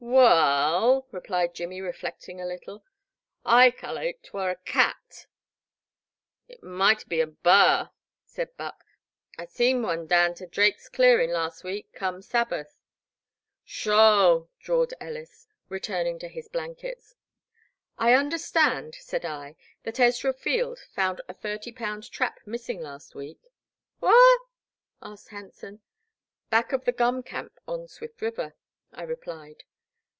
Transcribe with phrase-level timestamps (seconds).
[0.01, 0.81] i66 The Black Water.
[0.81, 2.83] *'Waal," replied Jimmy reflecting a little,
[3.45, 5.27] "I cal*late t 'war a cat."
[6.49, 7.91] It maught be a Var,*'
[8.25, 8.83] said Buck,
[9.37, 12.75] I seed one daown to Drake's dearin' last week come Sab bath."
[13.43, 14.49] '* Sho!
[14.53, 17.15] *' drawled Ellis, returning to his blankets.
[17.99, 23.39] *'I understand," said I, "that Ezra Field found a thirty pound trap missing last week."
[24.01, 24.39] Whar?"
[25.03, 25.81] asked Hanson.
[26.49, 28.55] Back of the gum camp on Swift River,"
[28.91, 29.63] I replied.